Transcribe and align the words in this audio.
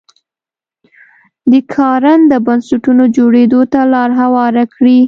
د 1.51 1.53
کارنده 1.73 2.37
بنسټونو 2.47 3.03
جوړېدو 3.17 3.61
ته 3.73 3.79
لار 3.93 4.09
هواره 4.21 4.63
کړي. 4.75 4.97